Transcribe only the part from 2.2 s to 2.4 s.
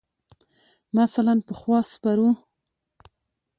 ؤ.